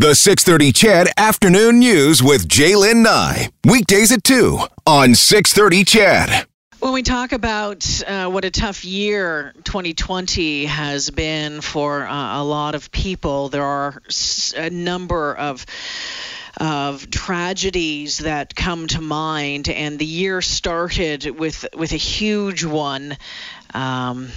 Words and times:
The 0.00 0.14
630 0.14 0.72
CHED 0.72 1.08
Afternoon 1.18 1.78
News 1.78 2.22
with 2.22 2.48
J'lyn 2.48 3.02
Nye. 3.02 3.50
Weekdays 3.66 4.10
at 4.12 4.24
2 4.24 4.58
on 4.86 5.14
630 5.14 5.84
CHED. 5.84 6.46
When 6.78 6.94
we 6.94 7.02
talk 7.02 7.32
about 7.32 8.02
uh, 8.06 8.30
what 8.30 8.46
a 8.46 8.50
tough 8.50 8.82
year 8.82 9.52
2020 9.64 10.64
has 10.64 11.10
been 11.10 11.60
for 11.60 12.06
uh, 12.06 12.40
a 12.40 12.42
lot 12.42 12.74
of 12.74 12.90
people, 12.90 13.50
there 13.50 13.62
are 13.62 14.00
a 14.56 14.70
number 14.70 15.34
of 15.34 15.66
of 16.56 17.10
tragedies 17.10 18.18
that 18.18 18.54
come 18.54 18.86
to 18.86 19.02
mind, 19.02 19.68
and 19.68 19.98
the 19.98 20.06
year 20.06 20.40
started 20.40 21.26
with 21.26 21.66
with 21.76 21.92
a 21.92 21.98
huge 21.98 22.64
one. 22.64 23.18
Um, 23.74 24.30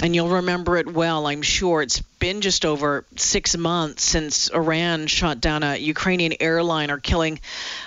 and 0.00 0.14
you'll 0.14 0.28
remember 0.28 0.76
it 0.76 0.92
well, 0.92 1.26
I'm 1.26 1.42
sure. 1.42 1.82
It's 1.82 2.00
been 2.00 2.40
just 2.40 2.64
over 2.64 3.04
six 3.16 3.56
months 3.56 4.02
since 4.02 4.48
Iran 4.48 5.06
shot 5.06 5.40
down 5.40 5.62
a 5.62 5.76
Ukrainian 5.76 6.34
airliner, 6.40 6.98
killing 6.98 7.40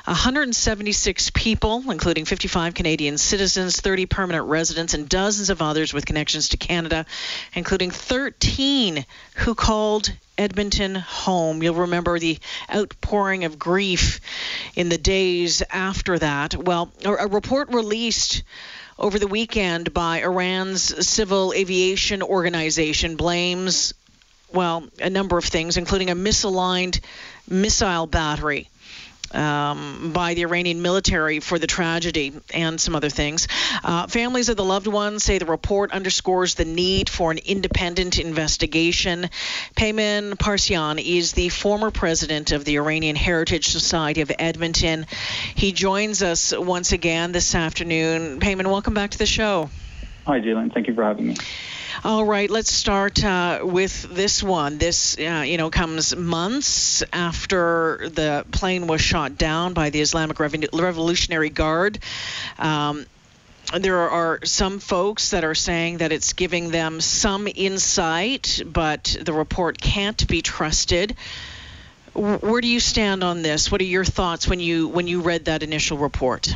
176 0.05 1.29
people, 1.31 1.83
including 1.89 2.25
55 2.25 2.73
Canadian 2.73 3.17
citizens, 3.17 3.79
30 3.79 4.05
permanent 4.05 4.47
residents, 4.47 4.93
and 4.93 5.07
dozens 5.07 5.49
of 5.49 5.61
others 5.61 5.93
with 5.93 6.05
connections 6.05 6.49
to 6.49 6.57
Canada, 6.57 7.05
including 7.53 7.91
13 7.91 9.05
who 9.35 9.55
called 9.55 10.11
Edmonton 10.37 10.95
home. 10.95 11.61
You'll 11.61 11.75
remember 11.75 12.17
the 12.17 12.39
outpouring 12.73 13.43
of 13.43 13.59
grief 13.59 14.19
in 14.75 14.89
the 14.89 14.97
days 14.97 15.61
after 15.69 16.17
that. 16.17 16.55
Well, 16.55 16.91
a 17.05 17.27
report 17.27 17.69
released 17.69 18.43
over 19.01 19.17
the 19.17 19.27
weekend 19.27 19.93
by 19.93 20.21
Iran's 20.21 21.07
civil 21.07 21.53
aviation 21.53 22.21
organization 22.21 23.15
blames, 23.15 23.93
well, 24.53 24.87
a 24.99 25.09
number 25.09 25.37
of 25.37 25.43
things, 25.43 25.75
including 25.75 26.11
a 26.11 26.15
misaligned 26.15 27.01
missile 27.49 28.05
battery 28.05 28.69
um, 29.33 30.11
by 30.13 30.33
the 30.33 30.43
Iranian 30.43 30.81
military 30.81 31.39
for 31.39 31.59
the 31.59 31.67
tragedy 31.67 32.33
and 32.53 32.79
some 32.79 32.95
other 32.95 33.09
things. 33.09 33.47
Uh, 33.83 34.07
families 34.07 34.49
of 34.49 34.57
the 34.57 34.63
loved 34.63 34.87
ones 34.87 35.23
say 35.23 35.37
the 35.37 35.45
report 35.45 35.91
underscores 35.91 36.55
the 36.55 36.65
need 36.65 37.09
for 37.09 37.31
an 37.31 37.37
independent 37.39 38.19
investigation. 38.19 39.29
Payman 39.75 40.35
Parseyan 40.37 41.01
is 41.03 41.33
the 41.33 41.49
former 41.49 41.91
president 41.91 42.51
of 42.51 42.65
the 42.65 42.77
Iranian 42.77 43.15
Heritage 43.15 43.69
Society 43.69 44.21
of 44.21 44.31
Edmonton. 44.37 45.05
He 45.55 45.71
joins 45.71 46.21
us 46.21 46.53
once 46.55 46.91
again 46.91 47.31
this 47.31 47.55
afternoon. 47.55 48.39
Payman, 48.39 48.67
welcome 48.67 48.93
back 48.93 49.11
to 49.11 49.17
the 49.17 49.25
show. 49.25 49.69
Hi, 50.25 50.39
J'lyn. 50.39 50.71
Thank 50.73 50.87
you 50.87 50.93
for 50.93 51.03
having 51.03 51.27
me. 51.27 51.37
All 52.03 52.23
right, 52.25 52.49
let's 52.49 52.73
start 52.73 53.23
uh, 53.23 53.59
with 53.63 54.03
this 54.03 54.41
one. 54.41 54.77
This, 54.77 55.17
uh, 55.19 55.43
you 55.45 55.57
know, 55.57 55.69
comes 55.69 56.15
months 56.15 57.03
after 57.11 58.09
the 58.09 58.45
plane 58.51 58.87
was 58.87 59.01
shot 59.01 59.37
down 59.37 59.73
by 59.73 59.89
the 59.89 60.01
Islamic 60.01 60.39
Revolutionary 60.39 61.49
Guard. 61.49 61.99
Um, 62.57 63.05
there 63.77 64.09
are 64.09 64.39
some 64.43 64.79
folks 64.79 65.31
that 65.31 65.43
are 65.43 65.55
saying 65.55 65.97
that 65.99 66.11
it's 66.11 66.33
giving 66.33 66.71
them 66.71 67.01
some 67.01 67.47
insight, 67.47 68.61
but 68.65 69.15
the 69.21 69.33
report 69.33 69.79
can't 69.79 70.27
be 70.27 70.41
trusted. 70.41 71.15
Where 72.13 72.61
do 72.61 72.67
you 72.67 72.79
stand 72.79 73.23
on 73.23 73.41
this? 73.41 73.71
What 73.71 73.79
are 73.79 73.85
your 73.85 74.05
thoughts 74.05 74.47
when 74.47 74.59
you 74.59 74.87
when 74.87 75.07
you 75.07 75.21
read 75.21 75.45
that 75.45 75.63
initial 75.63 75.97
report? 75.97 76.53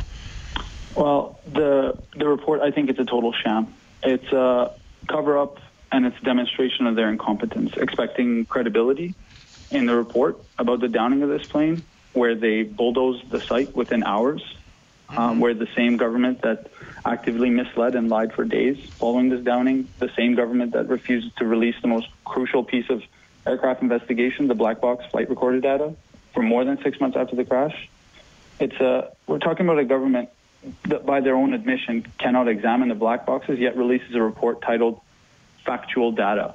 Well, 0.96 1.38
the 1.46 1.98
the 2.16 2.26
report 2.26 2.62
I 2.62 2.70
think 2.70 2.88
it's 2.88 2.98
a 2.98 3.04
total 3.04 3.32
sham. 3.32 3.74
It's 4.02 4.32
a 4.32 4.72
cover 5.08 5.38
up 5.38 5.58
and 5.92 6.06
it's 6.06 6.16
a 6.20 6.24
demonstration 6.24 6.86
of 6.86 6.96
their 6.96 7.10
incompetence, 7.10 7.76
expecting 7.76 8.46
credibility 8.46 9.14
in 9.70 9.86
the 9.86 9.94
report 9.94 10.38
about 10.58 10.80
the 10.80 10.88
downing 10.88 11.22
of 11.22 11.28
this 11.28 11.46
plane, 11.46 11.82
where 12.12 12.34
they 12.34 12.62
bulldozed 12.62 13.30
the 13.30 13.40
site 13.40 13.74
within 13.76 14.02
hours, 14.04 14.42
um, 15.10 15.16
mm-hmm. 15.16 15.22
um, 15.22 15.40
where 15.40 15.54
the 15.54 15.68
same 15.76 15.96
government 15.96 16.42
that 16.42 16.70
actively 17.04 17.50
misled 17.50 17.94
and 17.94 18.08
lied 18.08 18.32
for 18.32 18.44
days 18.44 18.78
following 18.90 19.28
this 19.28 19.44
downing, 19.44 19.88
the 19.98 20.10
same 20.16 20.34
government 20.34 20.72
that 20.72 20.88
refused 20.88 21.36
to 21.36 21.44
release 21.44 21.76
the 21.82 21.88
most 21.88 22.08
crucial 22.24 22.64
piece 22.64 22.88
of 22.90 23.02
aircraft 23.46 23.82
investigation, 23.82 24.48
the 24.48 24.54
black 24.54 24.80
box 24.80 25.04
flight 25.10 25.28
recorder 25.28 25.60
data, 25.60 25.94
for 26.32 26.42
more 26.42 26.64
than 26.64 26.82
six 26.82 26.98
months 27.00 27.16
after 27.16 27.36
the 27.36 27.44
crash. 27.44 27.88
It's 28.58 28.74
a, 28.76 29.12
we're 29.26 29.38
talking 29.38 29.66
about 29.66 29.78
a 29.78 29.84
government 29.84 30.30
that, 30.84 31.06
by 31.06 31.20
their 31.20 31.36
own 31.36 31.52
admission, 31.54 32.06
cannot 32.18 32.48
examine 32.48 32.88
the 32.88 32.94
black 32.94 33.26
boxes, 33.26 33.58
yet 33.58 33.76
releases 33.76 34.14
a 34.14 34.22
report 34.22 34.62
titled 34.62 35.00
"Factual 35.64 36.12
Data." 36.12 36.54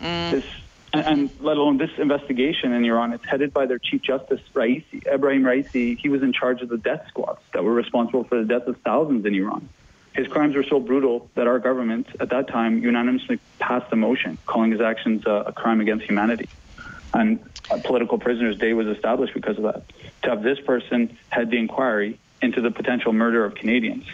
Mm. 0.00 0.30
This, 0.30 0.44
and, 0.92 1.06
and, 1.06 1.30
let 1.40 1.56
alone 1.56 1.76
this 1.76 1.90
investigation 1.98 2.72
in 2.72 2.84
Iran, 2.84 3.12
it's 3.12 3.24
headed 3.24 3.52
by 3.52 3.66
their 3.66 3.78
Chief 3.78 4.00
Justice 4.00 4.40
Raisi, 4.54 5.02
Ebrahim 5.04 5.42
Raisi. 5.42 5.98
He 5.98 6.08
was 6.08 6.22
in 6.22 6.32
charge 6.32 6.62
of 6.62 6.68
the 6.68 6.78
death 6.78 7.06
squads 7.08 7.40
that 7.52 7.62
were 7.64 7.74
responsible 7.74 8.24
for 8.24 8.38
the 8.38 8.44
death 8.44 8.66
of 8.66 8.76
thousands 8.78 9.26
in 9.26 9.34
Iran. 9.34 9.68
His 10.14 10.26
crimes 10.26 10.56
were 10.56 10.64
so 10.64 10.80
brutal 10.80 11.30
that 11.34 11.46
our 11.46 11.58
government 11.58 12.08
at 12.18 12.30
that 12.30 12.48
time 12.48 12.82
unanimously 12.82 13.38
passed 13.58 13.92
a 13.92 13.96
motion 13.96 14.38
calling 14.46 14.72
his 14.72 14.80
actions 14.80 15.24
a, 15.26 15.44
a 15.46 15.52
crime 15.52 15.80
against 15.80 16.06
humanity. 16.06 16.48
And 17.14 17.38
a 17.70 17.78
political 17.78 18.18
prisoners' 18.18 18.58
day 18.58 18.72
was 18.72 18.86
established 18.86 19.34
because 19.34 19.56
of 19.58 19.64
that. 19.64 19.82
To 20.22 20.30
have 20.30 20.42
this 20.42 20.58
person 20.60 21.16
head 21.28 21.50
the 21.50 21.58
inquiry 21.58 22.18
into 22.40 22.60
the 22.60 22.70
potential 22.70 23.12
murder 23.12 23.44
of 23.44 23.54
Canadians 23.54 24.06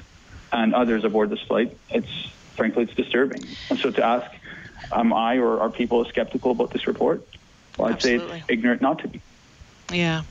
and 0.53 0.75
others 0.75 1.05
aboard 1.05 1.31
this 1.31 1.41
flight, 1.41 1.77
it's 1.91 2.09
frankly 2.57 2.85
it's 2.85 2.95
disturbing. 2.95 3.45
And 3.71 3.79
so 3.79 3.91
to 3.91 4.05
ask, 4.05 4.31
am 4.93 5.13
I 5.13 5.39
or 5.39 5.61
are 5.61 5.71
people 5.71 6.05
skeptical 6.07 6.53
about 6.53 6.71
this 6.71 6.87
report? 6.87 7.27
Well, 7.77 7.89
I'd 7.89 7.95
Absolutely. 7.95 8.29
say 8.29 8.37
it's 8.39 8.51
ignorant 8.51 8.83
not 8.83 9.01
to 9.01 9.09
be. 9.09 9.21
Yeah, 9.93 10.23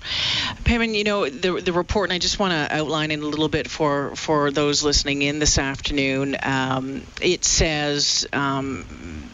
Payman, 0.64 0.96
you 0.96 1.04
know 1.04 1.30
the 1.30 1.62
the 1.62 1.74
report, 1.74 2.10
and 2.10 2.16
I 2.16 2.18
just 2.18 2.40
want 2.40 2.54
to 2.54 2.76
outline 2.76 3.12
it 3.12 3.20
a 3.20 3.26
little 3.26 3.50
bit 3.50 3.70
for 3.70 4.16
for 4.16 4.50
those 4.50 4.84
listening 4.84 5.22
in 5.22 5.38
this 5.38 5.60
afternoon. 5.60 6.36
Um, 6.42 7.04
it 7.22 7.46
says. 7.46 8.28
Um, 8.34 9.30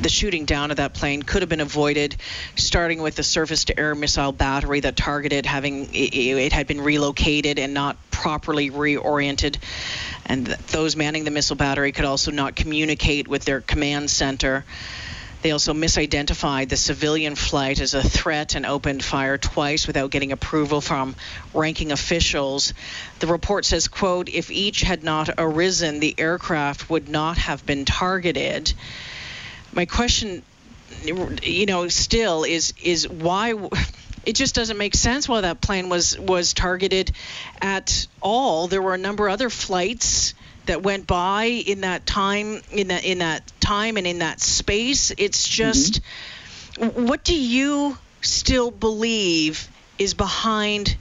the 0.00 0.08
shooting 0.08 0.44
down 0.44 0.70
of 0.70 0.78
that 0.78 0.94
plane 0.94 1.22
could 1.22 1.42
have 1.42 1.48
been 1.48 1.60
avoided, 1.60 2.16
starting 2.56 3.02
with 3.02 3.16
the 3.16 3.22
surface 3.22 3.64
to 3.64 3.78
air 3.78 3.94
missile 3.94 4.32
battery 4.32 4.80
that 4.80 4.96
targeted 4.96 5.46
having 5.46 5.92
it, 5.94 6.14
it 6.14 6.52
had 6.52 6.66
been 6.66 6.80
relocated 6.80 7.58
and 7.58 7.74
not 7.74 7.96
properly 8.10 8.70
reoriented. 8.70 9.56
And 10.26 10.46
those 10.46 10.96
manning 10.96 11.24
the 11.24 11.30
missile 11.30 11.56
battery 11.56 11.92
could 11.92 12.04
also 12.04 12.30
not 12.30 12.56
communicate 12.56 13.28
with 13.28 13.44
their 13.44 13.60
command 13.60 14.10
center. 14.10 14.64
They 15.42 15.50
also 15.50 15.74
misidentified 15.74 16.68
the 16.68 16.76
civilian 16.76 17.34
flight 17.34 17.80
as 17.80 17.94
a 17.94 18.02
threat 18.02 18.54
and 18.54 18.64
opened 18.64 19.04
fire 19.04 19.38
twice 19.38 19.88
without 19.88 20.12
getting 20.12 20.30
approval 20.30 20.80
from 20.80 21.16
ranking 21.52 21.90
officials. 21.90 22.72
The 23.18 23.26
report 23.26 23.64
says, 23.64 23.88
quote, 23.88 24.28
if 24.28 24.52
each 24.52 24.82
had 24.82 25.02
not 25.02 25.30
arisen, 25.36 25.98
the 25.98 26.14
aircraft 26.16 26.88
would 26.88 27.08
not 27.08 27.38
have 27.38 27.66
been 27.66 27.84
targeted 27.84 28.72
my 29.72 29.86
question, 29.86 30.42
you 31.04 31.66
know, 31.66 31.88
still 31.88 32.44
is 32.44 32.74
is 32.82 33.08
why 33.08 33.54
it 34.26 34.34
just 34.34 34.54
doesn't 34.54 34.78
make 34.78 34.94
sense 34.94 35.28
why 35.28 35.40
that 35.40 35.60
plane 35.60 35.88
was 35.88 36.18
was 36.18 36.52
targeted 36.52 37.12
at 37.60 38.06
all. 38.20 38.68
There 38.68 38.82
were 38.82 38.94
a 38.94 38.98
number 38.98 39.26
of 39.28 39.34
other 39.34 39.50
flights 39.50 40.34
that 40.66 40.82
went 40.82 41.06
by 41.06 41.44
in 41.44 41.80
that 41.80 42.06
time 42.06 42.60
in 42.70 42.88
that 42.88 43.04
in 43.04 43.18
that 43.18 43.50
time 43.60 43.96
and 43.96 44.06
in 44.06 44.20
that 44.20 44.40
space. 44.40 45.12
It's 45.16 45.48
just 45.48 46.00
mm-hmm. 46.74 47.06
what 47.06 47.24
do 47.24 47.34
you 47.34 47.96
still 48.20 48.70
believe 48.70 49.68
is 49.98 50.14
behind 50.14 50.96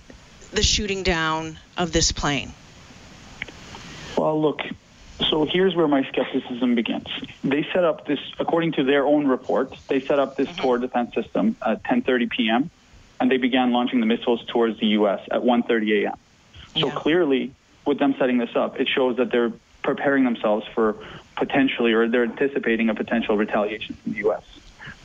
the 0.52 0.64
shooting 0.64 1.04
down 1.04 1.58
of 1.78 1.92
this 1.92 2.12
plane? 2.12 2.54
Well, 4.18 4.42
look, 4.42 4.62
so 5.30 5.46
here's 5.46 5.76
where 5.76 5.88
my 5.88 6.04
skepticism 6.10 6.76
begins. 6.76 7.08
They 7.44 7.66
set 7.74 7.84
up 7.84 8.06
this, 8.06 8.20
according 8.40 8.74
to 8.74 8.84
their 8.84 9.06
own 9.06 9.28
report, 9.28 9.74
they 9.88 10.00
set 10.00 10.20
up 10.20 10.36
this 10.38 10.48
mm-hmm. 10.48 10.62
Tor 10.62 10.78
defense 10.78 11.14
system 11.14 11.56
at 11.66 11.84
10:30 11.84 12.30
p.m. 12.30 12.70
and 13.20 13.32
they 13.32 13.38
began 13.38 13.72
launching 13.72 14.00
the 14.00 14.06
missiles 14.06 14.44
towards 14.46 14.80
the 14.80 14.88
U.S. 14.88 15.22
at 15.32 15.42
1:30 15.42 16.04
a.m. 16.04 16.18
So 16.74 16.88
yeah. 16.88 16.96
clearly, 16.96 17.54
with 17.86 18.00
them 18.00 18.16
setting 18.18 18.38
this 18.38 18.56
up, 18.56 18.80
it 18.80 18.88
shows 18.88 19.18
that 19.18 19.32
they're 19.32 19.52
preparing 19.84 20.24
themselves 20.24 20.66
for 20.74 20.96
potentially, 21.36 21.94
or 21.94 22.08
they're 22.08 22.24
anticipating 22.24 22.90
a 22.90 22.96
potential 22.96 23.36
retaliation 23.38 23.96
from 23.96 24.14
the 24.14 24.20
U.S. 24.20 24.44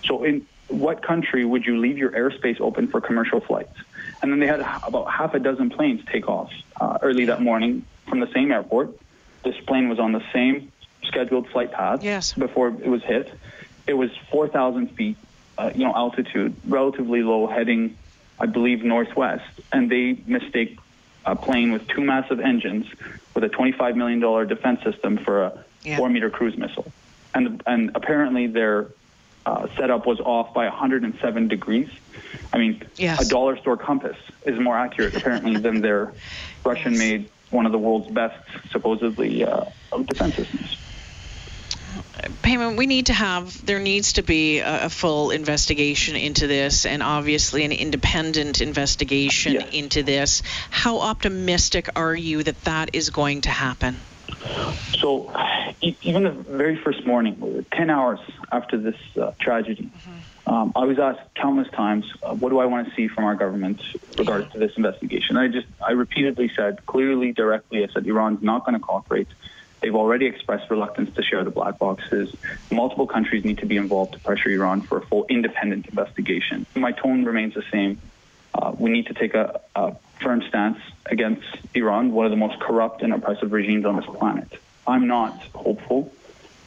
So 0.05 0.23
in 0.23 0.47
what 0.69 1.03
country 1.03 1.45
would 1.45 1.65
you 1.65 1.79
leave 1.79 1.99
your 1.99 2.11
airspace 2.11 2.61
open 2.61 2.89
for 2.89 3.01
commercial 3.01 3.41
flights? 3.41 3.77
And 4.23 4.33
then 4.33 4.41
they 4.41 4.47
had 4.47 4.61
about 4.61 5.11
half 5.11 5.35
a 5.35 5.39
dozen 5.39 5.71
planes 5.71 6.03
take 6.11 6.29
off 6.29 6.51
uh, 6.81 6.99
early 7.03 7.27
that 7.27 7.41
morning 7.41 7.85
from 8.09 8.21
the 8.21 8.31
same 8.33 8.53
airport 8.53 8.91
this 9.45 9.57
plane 9.67 9.89
was 9.89 9.99
on 9.99 10.13
the 10.13 10.23
same 10.33 10.73
scheduled 11.05 11.49
flight 11.49 11.73
path 11.73 12.03
yes. 12.03 12.33
before 12.33 12.69
it 12.69 12.87
was 12.87 13.03
hit. 13.03 13.33
It 13.87 13.95
was 13.95 14.11
4,000 14.31 14.89
feet, 14.97 15.17
uh, 15.57 15.71
you 15.75 15.85
know, 15.85 15.95
altitude, 15.95 16.57
relatively 16.67 17.23
low, 17.23 17.47
heading, 17.47 17.97
I 18.39 18.47
believe, 18.47 18.83
northwest, 18.85 19.45
and 19.73 19.91
they 19.91 20.19
mistake 20.27 20.79
a 21.25 21.37
plane 21.37 21.73
with 21.73 21.87
two 21.89 22.03
massive 22.03 22.41
engines 22.41 22.87
with 23.35 23.45
a 23.45 23.49
25 23.49 23.97
million 23.97 24.21
dollar 24.21 24.45
defense 24.45 24.83
system 24.83 25.19
for 25.19 25.45
a 25.45 25.65
yeah. 25.83 25.97
four 25.97 26.09
meter 26.09 26.31
cruise 26.31 26.57
missile, 26.57 26.91
and 27.35 27.63
and 27.67 27.91
apparently 27.95 28.47
their 28.47 28.89
uh, 29.45 29.69
setup 29.77 30.07
was 30.07 30.21
off 30.21 30.53
by 30.53 30.65
107 30.65 31.49
degrees. 31.49 31.89
I 32.53 32.59
mean, 32.59 32.83
yes. 32.97 33.25
a 33.25 33.29
dollar 33.29 33.57
store 33.57 33.77
compass 33.77 34.17
is 34.45 34.59
more 34.59 34.77
accurate 34.77 35.17
apparently 35.17 35.57
than 35.57 35.81
their 35.81 36.13
Russian-made, 36.65 37.31
one 37.51 37.67
of 37.67 37.73
the 37.73 37.79
world's 37.79 38.11
best, 38.11 38.37
supposedly, 38.71 39.45
uh, 39.45 39.65
defense 40.07 40.35
systems. 40.37 40.77
Payman, 42.43 42.77
we 42.77 42.87
need 42.87 43.07
to 43.07 43.13
have, 43.13 43.65
there 43.65 43.79
needs 43.79 44.15
to 44.15 44.23
be 44.23 44.59
a, 44.59 44.87
a, 44.87 44.89
full 44.89 45.31
investigation 45.31 46.17
into 46.17 46.47
this 46.47 46.87
and 46.87 47.03
obviously 47.03 47.65
an 47.65 47.73
independent 47.73 48.61
investigation 48.61 49.55
yes. 49.55 49.69
into 49.73 50.03
this. 50.03 50.43
How 50.71 51.01
optimistic 51.01 51.91
are 51.97 52.15
you 52.15 52.43
that 52.43 52.65
that 52.65 52.95
is 52.95 53.11
going 53.11 53.43
to 53.43 53.51
happen? 53.51 53.97
So, 54.99 55.33
even 55.81 56.25
the 56.25 56.31
very 56.31 56.77
first 56.77 57.07
morning, 57.07 57.65
10 57.73 57.91
hours 57.91 58.21
after 58.51 58.79
this 58.79 58.97
uh, 59.21 59.33
tragedy, 59.39 59.85
mm-hmm. 59.85 60.19
Um, 60.47 60.73
I 60.77 60.85
was 60.85 60.99
asked 60.99 61.35
countless 61.35 61.69
times, 61.71 62.05
uh, 62.23 62.35
what 62.35 62.51
do 62.51 62.59
I 62.61 62.67
want 62.67 62.89
to 62.89 62.95
see 62.95 63.09
from 63.09 63.25
our 63.25 63.35
government 63.35 63.83
yeah. 64.17 64.25
to 64.25 64.59
this 64.59 64.77
investigation? 64.77 65.37
I 65.37 65.49
just, 65.49 65.67
I 65.85 65.93
repeatedly 65.93 66.51
said, 66.55 66.87
clearly, 66.87 67.33
directly, 67.33 67.83
I 67.83 67.89
said, 67.89 68.07
Iran's 68.07 68.43
not 68.43 68.65
going 68.65 68.75
to 68.75 68.81
cooperate. 68.81 69.27
They've 69.81 69.95
already 69.95 70.27
expressed 70.27 70.71
reluctance 70.71 71.15
to 71.17 71.23
share 71.23 71.43
the 71.45 71.51
black 71.51 71.79
boxes. 71.79 72.35
Multiple 72.71 73.07
countries 73.07 73.45
need 73.45 73.59
to 73.59 73.67
be 73.67 73.77
involved 73.77 74.15
to 74.15 74.21
pressure 74.21 74.51
Iran 74.51 74.83
for 74.83 74.99
a 74.99 75.07
full 75.07 75.27
independent 75.29 75.87
investigation. 75.87 76.65
My 76.75 76.93
tone 76.93 77.25
remains 77.25 77.55
the 77.55 77.65
same. 77.71 78.01
Uh, 78.55 78.73
we 78.79 78.91
need 78.91 79.07
to 79.07 79.15
take 79.15 79.35
a, 79.35 79.61
a 79.75 79.97
firm 80.21 80.43
stance 80.49 80.79
against 81.07 81.47
Iran, 81.75 82.13
one 82.13 82.25
of 82.25 82.31
the 82.31 82.37
most 82.37 82.59
corrupt 82.61 83.03
and 83.03 83.13
oppressive 83.13 83.53
regimes 83.53 83.85
on 83.85 83.97
this 83.97 84.07
planet. 84.07 84.51
I'm 84.87 85.09
not 85.09 85.35
hopeful 85.55 86.13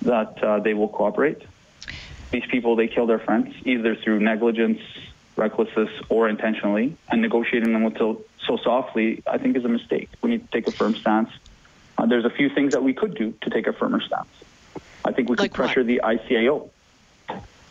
that 0.04 0.44
uh, 0.44 0.60
they 0.60 0.74
will 0.74 0.90
cooperate. 0.90 1.42
These 2.31 2.46
people, 2.46 2.76
they 2.76 2.88
kill 2.88 3.08
their 3.08 3.20
friends 3.20 3.56
either 3.66 3.96
through 3.96 4.20
negligence, 4.20 4.81
recklessness, 5.36 5.90
or 6.10 6.30
intentionally, 6.30 6.96
and 7.10 7.22
negotiating 7.22 7.74
them 7.74 7.92
so, 7.98 8.24
so 8.46 8.58
softly, 8.58 9.24
I 9.26 9.38
think, 9.38 9.58
is 9.58 9.66
a 9.66 9.70
mistake. 9.70 10.10
We 10.22 10.31
need 10.31 10.52
to 10.52 10.52
take 10.52 10.68
a 10.68 10.72
firm 10.72 10.96
stance. 10.96 11.30
Uh, 12.00 12.06
there's 12.06 12.26
a 12.26 12.30
few 12.30 12.50
things 12.50 12.74
that 12.74 12.84
we 12.84 12.94
could 12.94 13.16
do 13.16 13.34
to 13.42 13.50
take 13.50 13.68
a 13.68 13.74
firmer 13.74 14.00
stance. 14.00 14.30
I 15.04 15.12
think 15.12 15.30
we 15.30 15.36
could 15.36 15.44
like 15.44 15.54
pressure 15.54 15.81
what? 15.81 15.88
the 15.88 16.02
ICAO, 16.04 16.70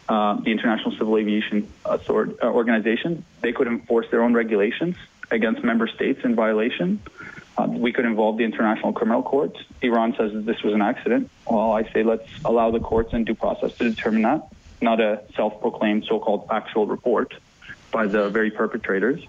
uh, 0.08 0.34
the 0.40 0.50
International 0.50 0.92
Civil 0.92 1.16
Aviation 1.16 1.70
Authority, 1.84 2.34
uh, 2.42 2.48
Organization. 2.48 3.24
They 3.40 3.52
could 3.52 3.68
enforce 3.68 4.10
their 4.10 4.22
own 4.22 4.34
regulations 4.34 4.96
against 5.30 5.62
member 5.64 5.86
states 5.86 6.24
in 6.24 6.34
violation. 6.34 7.00
Uh, 7.58 7.66
we 7.66 7.92
could 7.92 8.04
involve 8.04 8.38
the 8.38 8.44
International 8.44 8.92
Criminal 8.92 9.22
Court. 9.22 9.58
Iran 9.82 10.14
says 10.16 10.32
that 10.32 10.46
this 10.46 10.62
was 10.62 10.74
an 10.74 10.80
accident. 10.80 11.28
Well, 11.44 11.72
I 11.72 11.82
say 11.92 12.04
let's 12.04 12.28
allow 12.44 12.70
the 12.70 12.78
courts 12.78 13.12
and 13.12 13.26
due 13.26 13.34
process 13.34 13.76
to 13.78 13.90
determine 13.90 14.22
that, 14.22 14.46
not 14.80 15.00
a 15.00 15.22
self-proclaimed 15.34 16.04
so-called 16.08 16.46
factual 16.46 16.86
report 16.86 17.34
by 17.90 18.06
the 18.06 18.28
very 18.28 18.52
perpetrators. 18.52 19.20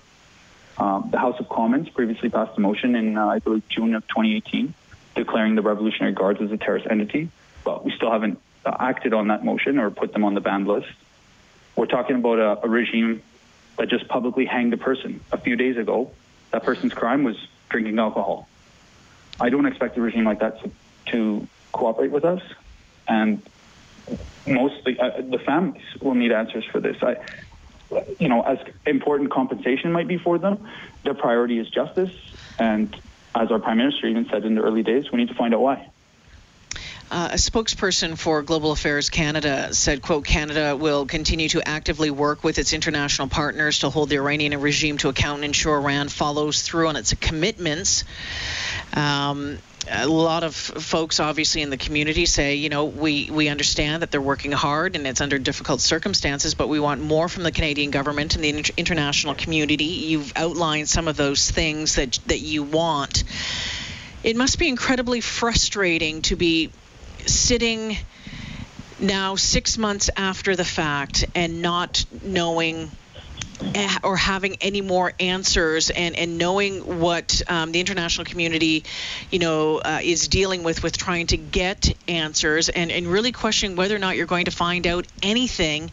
Um, 0.78 1.10
the 1.12 1.18
House 1.18 1.40
of 1.40 1.50
Commons 1.50 1.90
previously 1.90 2.30
passed 2.30 2.56
a 2.56 2.62
motion 2.62 2.96
in, 2.96 3.18
uh, 3.18 3.26
I 3.26 3.40
believe, 3.40 3.68
June 3.68 3.96
of 3.96 4.08
2018, 4.08 4.76
declaring 5.16 5.56
the 5.56 5.64
Revolutionary 5.64 6.14
Guards 6.14 6.40
as 6.40 6.52
a 6.52 6.58
terrorist 6.58 6.86
entity, 6.88 7.30
but 7.64 7.84
we 7.84 7.92
still 7.96 8.12
haven't 8.12 8.40
uh, 8.64 8.78
acted 8.80 9.14
on 9.14 9.30
that 9.30 9.44
motion 9.44 9.80
or 9.80 9.90
put 9.90 10.14
them 10.14 10.24
on 10.24 10.36
the 10.36 10.42
banned 10.42 10.68
list. 10.68 10.88
We're 11.76 11.88
talking 11.88 12.18
about 12.18 12.38
a, 12.38 12.66
a 12.66 12.70
regime 12.70 13.24
that 13.78 13.90
just 13.90 14.08
publicly 14.08 14.46
hanged 14.46 14.74
a 14.74 14.78
person 14.78 15.20
a 15.31 15.40
few 15.40 15.56
days 15.56 15.78
ago. 15.78 16.12
That 16.52 16.64
person's 16.64 16.94
crime 16.94 17.24
was 17.24 17.36
drinking 17.69 18.00
alcohol. 18.00 18.48
I 19.39 19.50
don't 19.50 19.66
expect 19.66 19.98
a 19.98 20.01
regime 20.01 20.25
like 20.25 20.39
that 20.39 20.62
to, 20.62 20.71
to 21.12 21.48
cooperate 21.71 22.12
with 22.12 22.25
us, 22.25 22.42
and 23.07 23.42
mostly 24.45 25.00
uh, 25.00 25.21
the 25.21 25.39
families 25.39 25.86
will 26.01 26.16
need 26.16 26.31
answers 26.31 26.66
for 26.66 26.80
this. 26.80 26.98
I, 27.01 27.16
you 28.19 28.27
know, 28.27 28.42
as 28.42 28.57
important 28.86 29.31
compensation 29.31 29.92
might 29.92 30.07
be 30.07 30.18
for 30.18 30.38
them, 30.38 30.68
their 31.04 31.13
priority 31.13 31.60
is 31.60 31.69
justice, 31.69 32.12
and 32.57 32.95
as 33.36 33.51
our 33.51 33.60
prime 33.60 33.77
minister 33.77 34.07
even 34.07 34.27
said 34.30 34.44
in 34.44 34.56
the 34.56 34.62
early 34.62 34.83
days, 34.83 35.12
we 35.12 35.19
need 35.19 35.30
to 35.30 35.36
find 35.36 35.54
out 35.54 35.62
why. 35.62 35.89
Uh, 37.11 37.29
a 37.31 37.35
spokesperson 37.38 38.15
for 38.15 38.44
Global 38.44 38.71
Affairs 38.71 39.09
Canada 39.09 39.73
said, 39.73 40.03
quote, 40.03 40.25
Canada 40.25 40.75
will 40.75 41.07
continue 41.07 41.50
to 41.50 41.67
actively 41.67 42.11
work 42.11 42.44
with 42.44 42.59
its 42.59 42.71
international 42.71 43.27
partners 43.27 43.79
to 43.79 43.89
hold 43.89 44.09
the 44.09 44.17
Iranian 44.17 44.59
regime 44.61 45.00
to 45.00 45.09
account 45.09 45.38
and 45.38 45.45
ensure 45.45 45.75
Iran 45.75 46.09
follows 46.09 46.61
through 46.61 46.88
on 46.88 46.95
its 46.95 47.15
commitments. 47.15 48.03
Um, 48.94 49.57
a 49.89 50.06
lot 50.06 50.44
of 50.44 50.53
folks 50.53 51.19
obviously 51.19 51.63
in 51.63 51.71
the 51.71 51.77
community 51.77 52.27
say 52.27 52.56
you 52.56 52.69
know 52.69 52.85
we 52.85 53.31
we 53.31 53.47
understand 53.47 54.03
that 54.03 54.11
they're 54.11 54.21
working 54.21 54.51
hard 54.51 54.95
and 54.95 55.07
it's 55.07 55.21
under 55.21 55.39
difficult 55.39 55.81
circumstances 55.81 56.53
but 56.53 56.67
we 56.67 56.79
want 56.79 57.01
more 57.01 57.27
from 57.27 57.41
the 57.41 57.51
Canadian 57.51 57.89
government 57.89 58.35
and 58.35 58.44
the 58.44 58.50
inter- 58.50 58.73
international 58.77 59.33
community 59.33 59.85
you've 59.85 60.31
outlined 60.35 60.88
some 60.88 61.07
of 61.07 61.17
those 61.17 61.50
things 61.50 61.95
that 61.95 62.19
that 62.27 62.39
you 62.39 62.61
want 62.61 63.23
it 64.21 64.35
must 64.35 64.59
be 64.59 64.67
incredibly 64.67 65.21
frustrating 65.21 66.21
to 66.21 66.35
be 66.35 66.69
sitting 67.34 67.98
now 69.00 69.36
six 69.36 69.78
months 69.78 70.10
after 70.16 70.56
the 70.56 70.66
fact 70.66 71.26
and 71.36 71.62
not 71.62 72.06
knowing 72.22 72.92
eh, 73.76 73.98
or 74.04 74.18
having 74.18 74.58
any 74.62 74.81
more 74.81 75.14
answers 75.20 75.90
and, 75.90 76.16
and 76.18 76.38
knowing 76.38 77.00
what 77.00 77.42
um, 77.48 77.72
the 77.72 77.80
international 77.80 78.26
community, 78.26 78.84
you 79.31 79.40
know, 79.40 79.78
uh, 79.78 80.00
is 80.04 80.28
dealing 80.28 80.64
with 80.64 80.84
with 80.84 80.98
trying 80.98 81.28
to 81.28 81.38
get 81.38 81.96
answers 82.08 82.70
and, 82.70 82.92
and 82.92 83.08
really 83.08 83.31
questioning 83.31 83.76
whether 83.76 83.96
or 83.96 84.00
not 84.00 84.18
you're 84.18 84.26
going 84.26 84.46
to 84.46 84.52
find 84.52 84.86
out 84.86 85.06
anything 85.24 85.92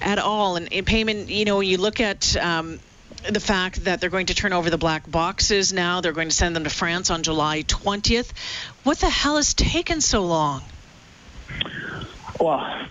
at 0.00 0.18
all. 0.18 0.56
And, 0.56 0.72
and 0.72 0.86
Payman, 0.86 1.28
you 1.28 1.44
know, 1.44 1.58
when 1.58 1.66
you 1.66 1.78
look 1.78 2.00
at 2.00 2.36
um, 2.36 2.80
the 3.28 3.40
fact 3.40 3.84
that 3.84 4.00
they're 4.00 4.10
going 4.10 4.26
to 4.26 4.34
turn 4.34 4.52
over 4.52 4.70
the 4.70 4.78
black 4.78 5.10
boxes 5.10 5.72
now. 5.72 6.00
They're 6.00 6.12
going 6.12 6.28
to 6.28 6.34
send 6.34 6.56
them 6.56 6.64
to 6.64 6.70
France 6.70 7.10
on 7.10 7.22
July 7.22 7.62
20th. 7.62 8.30
What 8.82 8.98
the 8.98 9.10
hell 9.10 9.36
has 9.36 9.54
taken 9.54 10.00
so 10.00 10.24
long? 10.24 10.62
Well, 12.38 12.86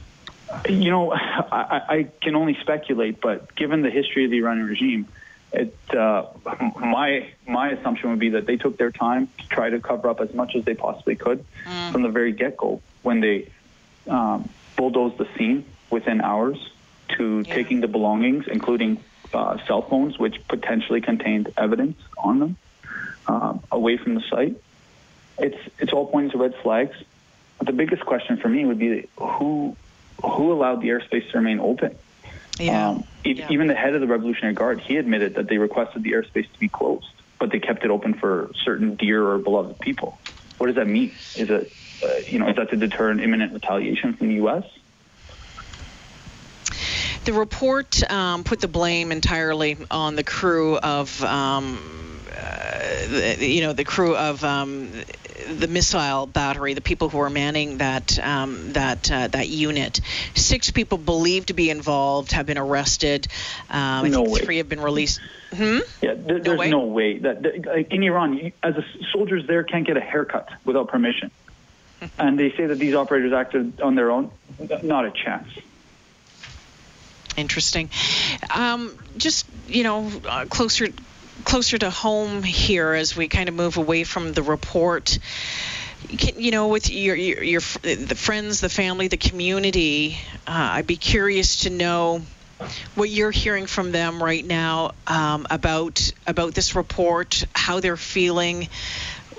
you 0.70 0.92
know, 0.92 1.12
I, 1.12 1.82
I 1.90 2.08
can 2.22 2.36
only 2.36 2.58
speculate, 2.62 3.22
but 3.22 3.56
given 3.56 3.82
the 3.82 3.90
history 3.90 4.26
of 4.26 4.32
the 4.32 4.38
Iranian 4.38 4.68
regime, 4.68 5.08
it, 5.52 5.76
uh, 5.96 6.28
my 6.80 7.28
my 7.48 7.72
assumption 7.72 8.12
would 8.12 8.20
be 8.20 8.30
that 8.30 8.46
they 8.46 8.58
took 8.58 8.78
their 8.78 8.92
time 8.92 9.30
to 9.40 9.48
try 9.48 9.72
to 9.72 9.80
cover 9.80 10.08
up 10.08 10.22
as 10.22 10.32
much 10.34 10.56
as 10.56 10.64
they 10.64 10.76
possibly 10.76 11.16
could 11.16 11.44
mm. 11.66 11.92
from 11.92 12.04
the 12.04 12.10
very 12.10 12.34
get 12.34 12.56
go 12.56 12.82
when 13.02 13.20
they 13.20 13.50
um, 14.08 14.48
bulldozed 14.76 15.18
the 15.18 15.28
scene 15.38 15.66
within 15.90 16.22
hours 16.22 16.58
to 17.18 17.40
yeah. 17.40 17.56
taking 17.56 17.82
the 17.82 17.88
belongings, 17.88 18.46
including 18.48 19.04
uh, 19.34 19.58
cell 19.66 19.82
phones, 19.82 20.20
which 20.20 20.48
potentially 20.48 21.02
contained 21.02 21.52
evidence 21.58 21.98
on 22.18 22.40
them, 22.40 22.58
um, 23.28 23.64
away 23.72 23.98
from 23.98 24.14
the 24.14 24.22
site. 24.30 24.56
It's 25.40 25.58
it's 25.80 25.94
all 25.94 26.08
pointing 26.08 26.32
to 26.32 26.38
red 26.38 26.56
flags. 26.62 26.96
But 27.58 27.68
the 27.68 27.74
biggest 27.74 28.06
question 28.06 28.38
for 28.38 28.48
me 28.48 28.66
would 28.66 28.80
be 28.80 29.08
who 29.18 29.76
who 30.24 30.52
allowed 30.52 30.82
the 30.82 30.90
airspace 30.90 31.30
to 31.32 31.38
remain 31.38 31.60
open. 31.60 31.96
Yeah. 32.58 32.90
Um, 32.90 33.04
yeah. 33.24 33.48
Even 33.50 33.68
the 33.68 33.76
head 33.76 33.96
of 33.96 34.02
the 34.02 34.08
Revolutionary 34.08 34.54
Guard, 34.54 34.80
he 34.80 34.98
admitted 34.98 35.36
that 35.36 35.48
they 35.48 35.58
requested 35.58 36.04
the 36.04 36.12
airspace 36.12 36.52
to 36.52 36.60
be 36.60 36.68
closed, 36.68 37.08
but 37.38 37.52
they 37.52 37.60
kept 37.60 37.84
it 37.84 37.92
open 37.92 38.14
for 38.14 38.52
certain 38.64 38.96
dear 38.96 39.26
or 39.26 39.38
beloved 39.38 39.80
people. 39.80 40.18
What 40.58 40.68
does 40.68 40.76
that 40.76 40.88
mean? 40.88 41.12
Is 41.36 41.50
it, 41.50 41.72
uh, 42.04 42.08
you 42.28 42.40
know, 42.40 42.50
is 42.50 42.56
that 42.58 42.70
to 42.72 42.76
deter 42.76 43.10
an 43.10 43.20
imminent 43.20 43.54
retaliation 43.54 44.14
from 44.14 44.28
the 44.28 44.36
U.S.? 44.36 44.66
The 47.26 47.34
report 47.34 48.10
um, 48.12 48.44
put 48.44 48.60
the 48.60 48.68
blame 48.68 49.12
entirely 49.12 49.78
on 49.92 50.16
the 50.16 50.24
crew 50.24 50.78
of, 50.78 51.24
um, 51.24 51.80
uh, 52.36 52.80
the, 53.08 53.48
you 53.48 53.62
know, 53.62 53.74
the 53.74 53.84
crew 53.84 54.16
of 54.16 54.44
um, 54.44 54.92
the 55.48 55.68
missile 55.68 56.26
battery, 56.26 56.74
the 56.74 56.82
people 56.82 57.10
who 57.10 57.20
are 57.20 57.30
manning 57.30 57.78
that 57.78 58.20
um, 58.20 58.74
that 58.74 59.12
uh, 59.12 59.28
that 59.28 59.48
unit. 59.48 60.02
Six 60.36 60.72
people 60.72 60.98
believed 60.98 61.48
to 61.48 61.54
be 61.54 61.70
involved 61.70 62.32
have 62.32 62.46
been 62.46 62.58
arrested. 62.58 63.28
Um, 63.70 64.10
no 64.12 64.24
way. 64.24 64.40
three 64.42 64.58
have 64.58 64.70
been 64.70 64.82
released. 64.82 65.20
Hmm? 65.54 65.80
Yeah, 66.02 66.14
there, 66.16 66.40
there's 66.40 66.60
way? 66.60 66.70
no 66.70 66.86
way 66.86 67.18
that, 67.20 67.42
that 67.42 67.66
like 67.66 67.92
in 67.92 68.04
Iran, 68.04 68.52
as 68.62 68.76
a 68.76 68.86
soldiers 69.12 69.48
there 69.48 69.64
can't 69.64 69.86
get 69.86 69.98
a 69.98 70.02
haircut 70.02 70.50
without 70.66 70.90
permission, 70.90 71.32
and 72.18 72.38
they 72.38 72.52
say 72.52 72.66
that 72.68 72.78
these 72.78 72.96
operators 72.96 73.34
acted 73.34 73.82
on 73.82 73.96
their 73.96 74.12
own. 74.12 74.32
Not 74.84 75.06
a 75.06 75.12
chance. 75.12 75.48
Interesting. 77.38 77.90
Um, 78.54 78.98
just 79.18 79.46
you 79.68 79.84
know, 79.84 80.12
uh, 80.28 80.46
closer 80.46 80.90
closer 81.44 81.78
to 81.78 81.90
home 81.90 82.44
here 82.44 82.94
as 82.94 83.16
we 83.16 83.28
kind 83.28 83.50
of 83.50 83.56
move 83.56 83.78
away 83.78 84.04
from 84.04 84.34
the 84.34 84.44
report. 84.44 85.20
Can, 86.18 86.40
you 86.40 86.52
know, 86.52 86.70
with 86.70 86.90
your, 86.90 87.16
your, 87.16 87.44
your 87.44 87.62
the 87.82 88.16
friends, 88.16 88.62
the 88.62 88.70
family, 88.70 89.08
the 89.08 89.18
community, 89.18 90.18
uh, 90.48 90.70
I'd 90.74 90.88
be 90.88 90.96
curious 90.96 91.62
to 91.62 91.70
know 91.70 92.22
what 92.96 93.10
you're 93.10 93.32
hearing 93.32 93.66
from 93.66 93.92
them 93.92 94.22
right 94.22 94.46
now 94.46 94.92
um, 95.08 95.48
about 95.50 96.12
about 96.28 96.54
this 96.54 96.76
report, 96.76 97.46
how 97.54 97.80
they're 97.80 97.98
feeling, 97.98 98.68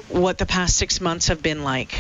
what 0.09 0.39
the 0.39 0.47
past 0.47 0.77
six 0.77 1.01
months 1.01 1.29
have 1.29 1.43
been 1.43 1.63
like. 1.63 1.95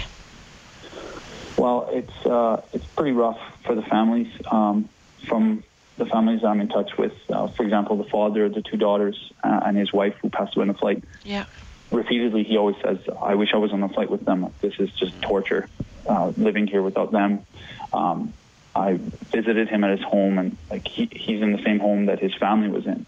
Well, 1.56 1.88
it's 1.92 2.26
uh, 2.26 2.62
it's 2.72 2.86
pretty 2.86 3.12
rough 3.12 3.40
for 3.64 3.74
the 3.74 3.82
families. 3.82 4.32
Um, 4.50 4.88
from 5.26 5.62
the 6.00 6.06
families 6.06 6.42
I'm 6.42 6.60
in 6.60 6.68
touch 6.68 6.96
with, 6.96 7.12
uh, 7.28 7.46
for 7.48 7.62
example, 7.62 7.96
the 7.96 8.08
father 8.08 8.46
of 8.46 8.54
the 8.54 8.62
two 8.62 8.78
daughters 8.78 9.32
uh, 9.44 9.60
and 9.66 9.76
his 9.76 9.92
wife 9.92 10.14
who 10.22 10.30
passed 10.30 10.56
away 10.56 10.62
in 10.62 10.68
the 10.68 10.74
flight. 10.74 11.04
Yeah. 11.24 11.44
Repeatedly, 11.92 12.42
he 12.42 12.56
always 12.56 12.76
says, 12.82 12.98
"I 13.20 13.34
wish 13.34 13.50
I 13.52 13.58
was 13.58 13.72
on 13.72 13.80
the 13.80 13.88
flight 13.88 14.10
with 14.10 14.24
them. 14.24 14.52
This 14.60 14.74
is 14.78 14.90
just 14.92 15.20
torture, 15.20 15.68
uh, 16.08 16.32
living 16.36 16.66
here 16.66 16.82
without 16.82 17.12
them." 17.12 17.44
Um, 17.92 18.32
I 18.74 18.94
visited 18.94 19.68
him 19.68 19.84
at 19.84 19.90
his 19.98 20.06
home, 20.06 20.38
and 20.38 20.56
like 20.70 20.88
he, 20.88 21.08
he's 21.12 21.42
in 21.42 21.52
the 21.52 21.62
same 21.62 21.80
home 21.80 22.06
that 22.06 22.18
his 22.20 22.34
family 22.34 22.68
was 22.68 22.86
in, 22.86 23.04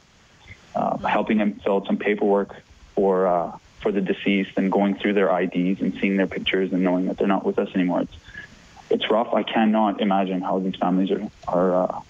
uh, 0.75 0.99
helping 0.99 1.39
him 1.39 1.61
fill 1.65 1.77
out 1.77 1.87
some 1.87 1.97
paperwork 1.97 2.55
for 2.95 3.27
uh, 3.27 3.57
for 3.81 3.91
the 3.93 4.01
deceased 4.01 4.53
and 4.57 4.71
going 4.71 4.97
through 4.97 5.15
their 5.15 5.31
IDs 5.41 5.81
and 5.81 5.97
seeing 6.01 6.17
their 6.17 6.27
pictures 6.27 6.73
and 6.73 6.83
knowing 6.83 7.07
that 7.07 7.17
they're 7.17 7.29
not 7.29 7.47
with 7.47 7.59
us 7.59 7.69
anymore. 7.75 8.03
It's 8.03 8.17
it's 8.91 9.11
rough. 9.11 9.33
I 9.33 9.45
cannot 9.45 10.01
imagine 10.01 10.43
how 10.43 10.59
these 10.59 10.77
families 10.77 11.11
are 11.13 11.31
are 11.47 11.85
uh, 11.85 12.01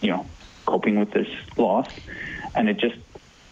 you 0.00 0.10
know 0.10 0.26
coping 0.66 0.98
with 0.98 1.10
this 1.10 1.28
loss, 1.56 1.88
and 2.54 2.68
it 2.68 2.78
just 2.78 2.96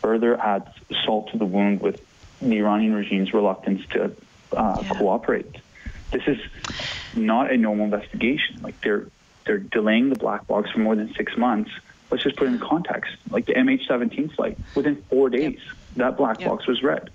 further 0.00 0.38
adds 0.40 0.68
salt 1.04 1.30
to 1.32 1.38
the 1.38 1.44
wound 1.44 1.80
with 1.80 2.04
the 2.40 2.58
Iranian 2.58 2.94
regime's 2.94 3.32
reluctance 3.32 3.86
to 3.90 4.14
uh, 4.56 4.78
yeah. 4.82 4.88
cooperate. 4.90 5.56
This 6.10 6.22
is 6.26 6.38
not 7.14 7.50
a 7.50 7.56
normal 7.56 7.84
investigation. 7.86 8.60
Like 8.62 8.80
they're 8.80 9.06
they're 9.46 9.58
delaying 9.58 10.10
the 10.10 10.16
black 10.16 10.46
box 10.46 10.70
for 10.70 10.78
more 10.80 10.94
than 10.94 11.12
six 11.14 11.36
months. 11.36 11.70
Let's 12.10 12.22
just 12.24 12.36
put 12.36 12.48
it 12.48 12.52
in 12.52 12.58
context. 12.58 13.12
Like 13.30 13.46
the 13.46 13.54
MH17 13.54 14.34
flight, 14.34 14.58
within 14.74 15.02
four 15.08 15.30
days, 15.30 15.58
yep. 15.64 15.76
that 15.96 16.16
black 16.16 16.40
yep. 16.40 16.50
box 16.50 16.66
was 16.66 16.82
read. 16.82 17.10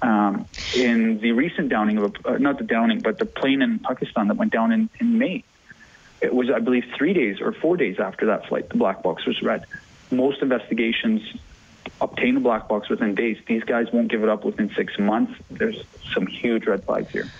Um, 0.00 0.46
in 0.76 1.18
the 1.18 1.32
recent 1.32 1.68
downing 1.68 1.98
of 1.98 2.14
a, 2.24 2.34
uh, 2.34 2.38
not 2.38 2.58
the 2.58 2.64
downing, 2.64 3.00
but 3.00 3.18
the 3.18 3.26
plane 3.26 3.62
in 3.62 3.80
Pakistan 3.80 4.28
that 4.28 4.36
went 4.36 4.52
down 4.52 4.72
in, 4.72 4.88
in 5.00 5.18
May, 5.18 5.44
it 6.20 6.34
was 6.34 6.50
I 6.50 6.58
believe 6.58 6.84
three 6.96 7.12
days 7.12 7.40
or 7.40 7.52
four 7.52 7.76
days 7.76 7.98
after 7.98 8.26
that 8.26 8.46
flight, 8.46 8.68
the 8.68 8.76
black 8.76 9.02
box 9.02 9.26
was 9.26 9.40
read. 9.42 9.64
Most 10.10 10.42
investigations 10.42 11.22
obtain 12.00 12.36
a 12.36 12.40
black 12.40 12.68
box 12.68 12.88
within 12.88 13.14
days. 13.14 13.38
These 13.46 13.64
guys 13.64 13.92
won't 13.92 14.08
give 14.08 14.22
it 14.22 14.28
up 14.28 14.44
within 14.44 14.70
six 14.74 14.98
months. 14.98 15.32
There's 15.50 15.84
some 16.12 16.26
huge 16.26 16.66
red 16.66 16.84
flags 16.84 17.10
here. 17.10 17.30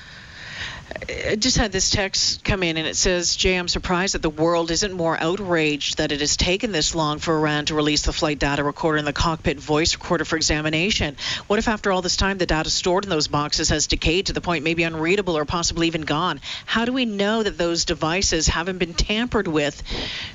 I 1.29 1.37
just 1.37 1.59
had 1.59 1.73
this 1.73 1.91
text 1.91 2.45
come 2.45 2.63
in 2.63 2.77
and 2.77 2.87
it 2.87 2.97
says, 2.97 3.37
Jay, 3.37 3.57
I'm 3.57 3.69
surprised 3.69 4.15
that 4.15 4.23
the 4.23 4.31
world 4.31 4.71
isn't 4.71 4.93
more 4.93 5.19
outraged 5.21 5.99
that 5.99 6.13
it 6.13 6.21
has 6.21 6.37
taken 6.37 6.73
this 6.73 6.95
long 6.95 7.19
for 7.19 7.37
Iran 7.39 7.67
to 7.67 7.75
release 7.75 8.03
the 8.03 8.13
flight 8.13 8.39
data 8.39 8.65
recorder 8.65 8.99
and 8.99 9.07
the 9.07 9.13
cockpit 9.13 9.59
voice 9.59 9.95
recorder 9.95 10.25
for 10.25 10.37
examination. 10.37 11.17
What 11.47 11.59
if 11.59 11.69
after 11.69 11.93
all 11.93 12.01
this 12.01 12.17
time 12.17 12.39
the 12.39 12.47
data 12.47 12.71
stored 12.71 13.05
in 13.05 13.11
those 13.11 13.29
boxes 13.29 13.69
has 13.69 13.87
decayed 13.87 14.27
to 14.27 14.33
the 14.33 14.41
point 14.41 14.65
maybe 14.65 14.83
unreadable 14.83 15.37
or 15.37 15.45
possibly 15.45 15.89
even 15.89 16.03
gone? 16.03 16.41
How 16.65 16.85
do 16.85 16.93
we 16.93 17.05
know 17.05 17.43
that 17.43 17.59
those 17.59 17.85
devices 17.85 18.49
haven't 18.49 18.79
been 18.79 18.95
tampered 18.95 19.49
with 19.49 19.83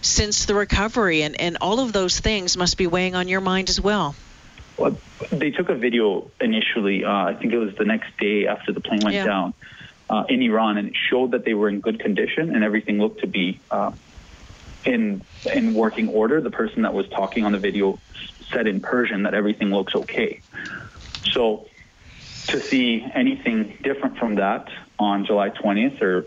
since 0.02 0.46
the 0.46 0.54
recovery? 0.54 1.24
And, 1.24 1.40
and 1.40 1.58
all 1.62 1.80
of 1.80 1.94
those 1.94 2.20
things 2.20 2.58
must 2.58 2.78
be 2.78 2.86
weighing 2.86 3.16
on 3.16 3.28
your 3.28 3.42
mind 3.42 3.70
as 3.70 3.82
well. 3.82 4.16
Well, 4.78 4.98
they 5.32 5.52
took 5.52 5.70
a 5.70 5.76
video 5.76 6.30
initially. 6.42 7.06
Uh, 7.06 7.12
I 7.12 7.34
think 7.34 7.54
it 7.54 7.60
was 7.60 7.76
the 7.76 7.86
next 7.86 8.18
day 8.18 8.48
after 8.48 8.72
the 8.72 8.82
plane 8.82 9.00
went 9.04 9.16
yeah. 9.16 9.26
down 9.26 9.54
uh, 10.10 10.24
in 10.30 10.42
Iran, 10.42 10.78
and 10.78 10.90
it 10.90 10.96
showed 11.10 11.32
that 11.32 11.46
they 11.46 11.54
were 11.54 11.70
in 11.70 11.80
good 11.80 12.00
condition 12.00 12.54
and 12.54 12.64
everything 12.64 13.00
looked 13.00 13.22
to 13.22 13.28
be 13.28 13.60
uh, 13.72 13.92
in 14.86 15.22
in 15.54 15.74
working 15.74 16.10
order. 16.10 16.42
The 16.42 16.52
person 16.52 16.84
that 16.84 16.94
was 16.94 17.08
talking 17.10 17.46
on 17.46 17.52
the 17.52 17.60
video 17.60 18.00
said 18.52 18.68
in 18.68 18.82
Persian 18.82 19.24
that 19.24 19.34
everything 19.34 19.70
looks 19.70 19.96
okay. 19.96 20.42
So 21.32 21.68
to 22.48 22.60
see 22.60 23.06
anything 23.14 23.78
different 23.82 24.18
from 24.18 24.36
that 24.36 24.68
on 25.00 25.26
July 25.26 25.50
20th 25.50 26.02
or 26.02 26.26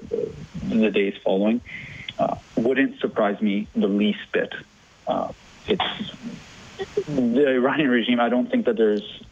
the 0.62 0.90
days 0.90 1.14
following 1.23 1.61
uh, 2.18 2.37
wouldn't 2.56 2.99
surprise 3.00 3.40
me 3.40 3.68
the 3.75 3.87
least 3.87 4.21
bit. 4.33 4.52
Uh, 5.06 5.33
it's 5.68 5.85
the 7.06 7.49
Iranian 7.49 7.90
regime. 7.90 8.21
I 8.21 8.28
don't 8.28 8.50
think 8.50 8.66
that 8.66 8.76
there's 8.76 9.23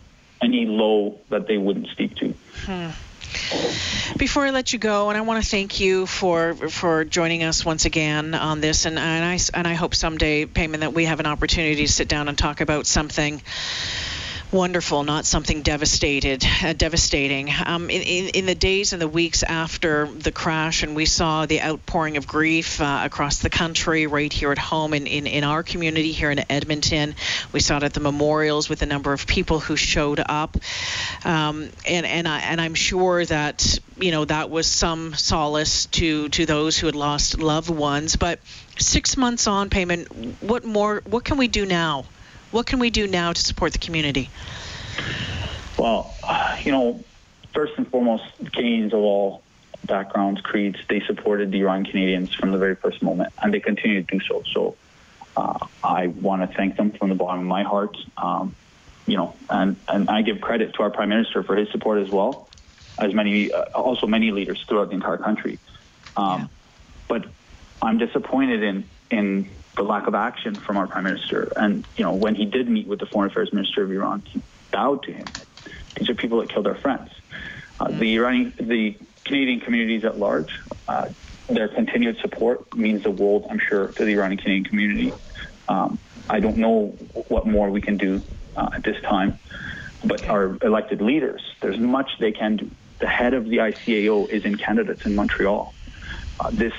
any 0.42 0.66
low 0.66 1.18
that 1.30 1.46
they 1.46 1.56
wouldn't 1.56 1.88
speak 1.88 2.16
to. 2.16 2.34
Hmm. 2.66 2.90
Before 4.16 4.46
I 4.46 4.50
let 4.50 4.72
you 4.72 4.78
go, 4.78 5.08
and 5.08 5.18
I 5.18 5.20
want 5.22 5.42
to 5.42 5.48
thank 5.48 5.80
you 5.80 6.06
for 6.06 6.54
for 6.54 7.04
joining 7.04 7.42
us 7.42 7.64
once 7.64 7.84
again 7.84 8.34
on 8.34 8.60
this, 8.60 8.84
and, 8.84 8.98
and 8.98 9.24
I 9.24 9.38
and 9.58 9.66
I 9.66 9.74
hope 9.74 9.94
someday, 9.94 10.46
Payman, 10.46 10.80
that 10.80 10.92
we 10.92 11.06
have 11.06 11.20
an 11.20 11.26
opportunity 11.26 11.86
to 11.86 11.92
sit 11.92 12.08
down 12.08 12.28
and 12.28 12.38
talk 12.38 12.60
about 12.60 12.86
something 12.86 13.42
wonderful, 14.54 15.02
not 15.02 15.26
something 15.26 15.62
devastated, 15.62 16.44
uh, 16.62 16.72
devastating. 16.72 17.50
Um, 17.66 17.90
in, 17.90 18.02
in, 18.02 18.28
in, 18.28 18.46
the 18.46 18.54
days 18.54 18.92
and 18.92 19.02
the 19.02 19.08
weeks 19.08 19.42
after 19.42 20.06
the 20.06 20.30
crash, 20.30 20.84
and 20.84 20.94
we 20.94 21.06
saw 21.06 21.44
the 21.44 21.60
outpouring 21.60 22.16
of 22.16 22.28
grief 22.28 22.80
uh, 22.80 23.00
across 23.02 23.38
the 23.38 23.50
country, 23.50 24.06
right 24.06 24.32
here 24.32 24.52
at 24.52 24.58
home 24.58 24.94
in, 24.94 25.08
in, 25.08 25.26
in 25.26 25.42
our 25.42 25.64
community 25.64 26.12
here 26.12 26.30
in 26.30 26.40
Edmonton. 26.48 27.16
We 27.52 27.58
saw 27.58 27.78
it 27.78 27.82
at 27.82 27.94
the 27.94 28.00
memorials 28.00 28.68
with 28.68 28.80
a 28.82 28.86
number 28.86 29.12
of 29.12 29.26
people 29.26 29.58
who 29.58 29.74
showed 29.74 30.20
up, 30.24 30.56
um, 31.24 31.68
and 31.84 32.06
and 32.06 32.28
I, 32.28 32.38
and 32.38 32.60
I'm 32.60 32.74
sure 32.74 33.24
that 33.24 33.80
you 33.98 34.12
know 34.12 34.24
that 34.24 34.50
was 34.50 34.68
some 34.68 35.14
solace 35.14 35.86
to 35.86 36.28
to 36.28 36.46
those 36.46 36.78
who 36.78 36.86
had 36.86 36.94
lost 36.94 37.40
loved 37.40 37.70
ones. 37.70 38.14
But 38.14 38.38
six 38.78 39.16
months 39.16 39.48
on, 39.48 39.68
Payman. 39.68 40.36
What 40.40 40.64
more? 40.64 41.02
What 41.06 41.24
can 41.24 41.38
we 41.38 41.48
do 41.48 41.66
now? 41.66 42.04
What 42.54 42.66
can 42.66 42.78
we 42.78 42.90
do 42.90 43.08
now 43.08 43.32
to 43.32 43.42
support 43.42 43.72
the 43.72 43.80
community? 43.80 44.30
Well, 45.76 46.14
you 46.62 46.70
know, 46.70 47.02
first 47.52 47.72
and 47.76 47.88
foremost, 47.88 48.22
Canadians 48.52 48.92
of 48.92 49.00
all 49.00 49.42
backgrounds, 49.84 50.40
creeds, 50.40 50.78
they 50.88 51.00
supported 51.00 51.50
the 51.50 51.62
Iranian 51.62 51.84
Canadians 51.84 52.32
from 52.32 52.52
the 52.52 52.58
very 52.58 52.76
first 52.76 53.02
moment, 53.02 53.32
and 53.42 53.52
they 53.52 53.58
continue 53.58 54.04
to 54.04 54.18
do 54.18 54.24
so. 54.24 54.44
So 54.52 54.76
uh, 55.36 55.66
I 55.82 56.06
want 56.06 56.48
to 56.48 56.56
thank 56.56 56.76
them 56.76 56.92
from 56.92 57.08
the 57.08 57.16
bottom 57.16 57.40
of 57.40 57.46
my 57.46 57.64
heart. 57.64 57.96
Um, 58.16 58.54
you 59.08 59.16
know, 59.16 59.34
and, 59.50 59.74
and 59.88 60.08
I 60.08 60.22
give 60.22 60.40
credit 60.40 60.74
to 60.74 60.84
our 60.84 60.90
Prime 60.90 61.08
Minister 61.08 61.42
for 61.42 61.56
his 61.56 61.68
support 61.70 61.98
as 61.98 62.08
well, 62.08 62.48
as 63.00 63.12
many, 63.12 63.50
uh, 63.50 63.64
also 63.74 64.06
many 64.06 64.30
leaders 64.30 64.64
throughout 64.68 64.90
the 64.90 64.94
entire 64.94 65.18
country. 65.18 65.58
Um, 66.16 66.42
yeah. 66.42 66.46
But 67.08 67.24
I'm 67.82 67.98
disappointed 67.98 68.62
in 68.62 68.84
in 69.10 69.50
the 69.76 69.82
lack 69.82 70.06
of 70.06 70.14
action 70.14 70.60
from 70.60 70.76
our 70.76 70.86
prime 70.86 71.04
minister. 71.04 71.52
And 71.56 71.84
you 71.96 72.04
know, 72.04 72.14
when 72.14 72.34
he 72.34 72.44
did 72.44 72.68
meet 72.68 72.86
with 72.86 73.00
the 73.00 73.06
foreign 73.06 73.30
affairs 73.30 73.52
minister 73.52 73.82
of 73.82 73.90
Iran, 73.90 74.22
he 74.26 74.42
bowed 74.70 75.02
to 75.04 75.12
him. 75.12 75.32
These 75.96 76.10
are 76.10 76.14
people 76.14 76.40
that 76.40 76.50
killed 76.50 76.66
our 76.66 76.74
friends. 76.74 77.10
Uh, 77.80 77.88
the 77.90 78.16
Iranian, 78.16 78.52
the 78.58 78.96
Canadian 79.24 79.60
communities 79.60 80.04
at 80.04 80.18
large, 80.18 80.50
uh, 80.88 81.08
their 81.48 81.68
continued 81.68 82.18
support 82.18 82.74
means 82.74 83.02
the 83.02 83.10
world, 83.10 83.46
I'm 83.50 83.58
sure, 83.58 83.88
to 83.88 84.04
the 84.04 84.12
Iranian 84.12 84.38
Canadian 84.38 84.64
community. 84.64 85.12
Um, 85.68 85.98
I 86.28 86.40
don't 86.40 86.56
know 86.56 86.88
what 87.28 87.46
more 87.46 87.70
we 87.70 87.80
can 87.80 87.96
do 87.96 88.22
uh, 88.56 88.70
at 88.74 88.82
this 88.82 89.00
time, 89.02 89.38
but 90.04 90.24
our 90.28 90.56
elected 90.62 91.00
leaders, 91.00 91.42
there's 91.60 91.78
much 91.78 92.18
they 92.18 92.32
can 92.32 92.56
do. 92.56 92.70
The 93.00 93.08
head 93.08 93.34
of 93.34 93.44
the 93.46 93.58
ICAO 93.58 94.28
is 94.30 94.44
in 94.44 94.56
Canada, 94.56 94.92
it's 94.92 95.04
in 95.04 95.14
Montreal. 95.14 95.74
Uh, 96.40 96.50
this 96.50 96.72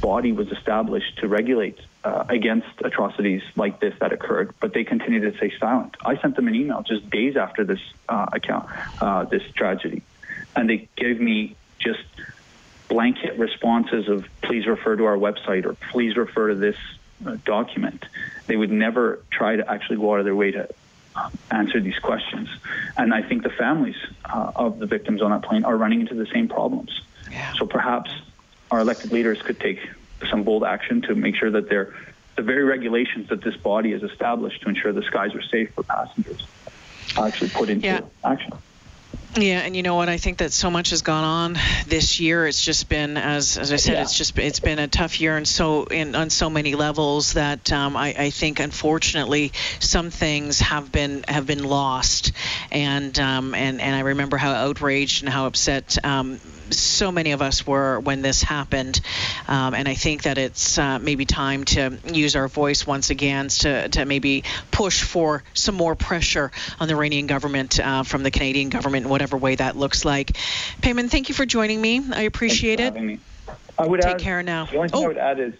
body 0.00 0.32
was 0.32 0.50
established 0.50 1.18
to 1.18 1.28
regulate 1.28 1.78
uh, 2.06 2.24
against 2.28 2.68
atrocities 2.84 3.42
like 3.56 3.80
this 3.80 3.92
that 3.98 4.12
occurred, 4.12 4.54
but 4.60 4.72
they 4.72 4.84
continue 4.84 5.20
to 5.28 5.36
stay 5.36 5.52
silent. 5.58 5.96
I 6.04 6.16
sent 6.18 6.36
them 6.36 6.46
an 6.46 6.54
email 6.54 6.82
just 6.82 7.10
days 7.10 7.36
after 7.36 7.64
this 7.64 7.80
uh, 8.08 8.26
account, 8.32 8.68
uh, 9.00 9.24
this 9.24 9.42
tragedy, 9.54 10.02
and 10.54 10.70
they 10.70 10.88
gave 10.96 11.20
me 11.20 11.56
just 11.78 12.04
blanket 12.88 13.36
responses 13.38 14.08
of 14.08 14.24
please 14.40 14.68
refer 14.68 14.94
to 14.94 15.04
our 15.04 15.16
website 15.16 15.64
or 15.66 15.74
please 15.90 16.16
refer 16.16 16.50
to 16.50 16.54
this 16.54 16.76
uh, 17.26 17.36
document. 17.44 18.04
They 18.46 18.56
would 18.56 18.70
never 18.70 19.20
try 19.30 19.56
to 19.56 19.68
actually 19.68 19.96
go 19.96 20.14
out 20.14 20.20
of 20.20 20.24
their 20.26 20.36
way 20.36 20.52
to 20.52 20.68
uh, 21.16 21.30
answer 21.50 21.80
these 21.80 21.98
questions. 21.98 22.48
And 22.96 23.12
I 23.12 23.22
think 23.22 23.42
the 23.42 23.50
families 23.50 23.96
uh, 24.24 24.52
of 24.54 24.78
the 24.78 24.86
victims 24.86 25.22
on 25.22 25.32
that 25.32 25.42
plane 25.42 25.64
are 25.64 25.76
running 25.76 26.02
into 26.02 26.14
the 26.14 26.26
same 26.26 26.46
problems. 26.46 27.00
Yeah. 27.32 27.52
So 27.54 27.66
perhaps 27.66 28.12
our 28.70 28.78
elected 28.78 29.10
leaders 29.10 29.42
could 29.42 29.58
take 29.58 29.80
some 30.30 30.44
bold 30.44 30.64
action 30.64 31.02
to 31.02 31.14
make 31.14 31.36
sure 31.36 31.50
that 31.50 31.68
they're 31.68 31.94
the 32.36 32.42
very 32.42 32.64
regulations 32.64 33.30
that 33.30 33.42
this 33.42 33.56
body 33.56 33.92
has 33.92 34.02
established 34.02 34.60
to 34.62 34.68
ensure 34.68 34.92
the 34.92 35.02
skies 35.02 35.34
are 35.34 35.42
safe 35.42 35.72
for 35.74 35.82
passengers 35.82 36.46
are 37.16 37.26
actually 37.26 37.48
put 37.48 37.70
into 37.70 37.86
yeah. 37.86 38.00
action. 38.24 38.52
Yeah, 39.38 39.60
and 39.60 39.76
you 39.76 39.82
know 39.82 39.96
what? 39.96 40.08
I 40.08 40.16
think 40.16 40.38
that 40.38 40.52
so 40.52 40.70
much 40.70 40.90
has 40.90 41.02
gone 41.02 41.24
on 41.24 41.58
this 41.86 42.20
year. 42.20 42.46
It's 42.46 42.64
just 42.64 42.88
been, 42.88 43.18
as 43.18 43.58
as 43.58 43.70
I 43.70 43.76
said, 43.76 43.94
yeah. 43.94 44.02
it's 44.02 44.16
just 44.16 44.38
it's 44.38 44.60
been 44.60 44.78
a 44.78 44.88
tough 44.88 45.20
year, 45.20 45.36
and 45.36 45.46
so 45.46 45.84
in 45.84 46.14
on 46.14 46.30
so 46.30 46.48
many 46.48 46.74
levels 46.74 47.34
that 47.34 47.70
um, 47.70 47.96
I, 47.96 48.14
I 48.16 48.30
think 48.30 48.60
unfortunately 48.60 49.52
some 49.78 50.10
things 50.10 50.60
have 50.60 50.90
been 50.90 51.24
have 51.28 51.46
been 51.46 51.64
lost, 51.64 52.32
and 52.70 53.18
um, 53.18 53.54
and 53.54 53.80
and 53.80 53.94
I 53.94 54.00
remember 54.00 54.38
how 54.38 54.52
outraged 54.52 55.22
and 55.22 55.30
how 55.30 55.46
upset 55.46 56.02
um, 56.02 56.40
so 56.70 57.12
many 57.12 57.32
of 57.32 57.42
us 57.42 57.66
were 57.66 58.00
when 58.00 58.22
this 58.22 58.42
happened. 58.42 59.00
Um, 59.48 59.74
and 59.74 59.88
I 59.88 59.94
think 59.94 60.22
that 60.22 60.38
it's 60.38 60.78
uh, 60.78 60.98
maybe 60.98 61.24
time 61.24 61.64
to 61.66 61.98
use 62.12 62.36
our 62.36 62.48
voice 62.48 62.86
once 62.86 63.10
again 63.10 63.48
to, 63.48 63.88
to 63.88 64.04
maybe 64.04 64.44
push 64.70 65.02
for 65.02 65.42
some 65.54 65.74
more 65.74 65.94
pressure 65.94 66.50
on 66.80 66.88
the 66.88 66.94
Iranian 66.94 67.26
government 67.26 67.78
uh, 67.80 68.02
from 68.02 68.22
the 68.22 68.30
Canadian 68.30 68.68
government 68.68 69.04
in 69.06 69.10
whatever 69.10 69.36
way 69.36 69.54
that 69.54 69.76
looks 69.76 70.04
like. 70.04 70.32
Payman, 70.82 71.10
thank 71.10 71.28
you 71.28 71.34
for 71.34 71.46
joining 71.46 71.80
me. 71.80 72.02
I 72.12 72.22
appreciate 72.22 72.80
it. 72.80 72.94
I 73.78 73.86
would 73.86 74.00
Take 74.00 74.14
add, 74.14 74.20
care 74.20 74.42
now. 74.42 74.66
The 74.66 74.76
only 74.76 74.88
thing 74.88 75.00
Oh. 75.00 75.04
I 75.04 75.08
would 75.08 75.18
add 75.18 75.38
is 75.40 75.54